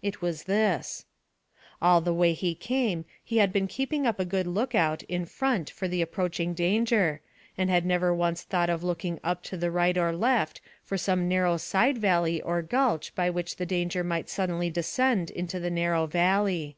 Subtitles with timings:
[0.00, 1.04] It was this
[1.82, 5.68] All the way he came he had been keeping up a good lookout in front
[5.68, 7.20] for the approaching danger,
[7.58, 11.58] and had never once thought of looking up to right or left for some narrow
[11.58, 16.76] side valley or gash by which the danger might suddenly descend into the narrow way.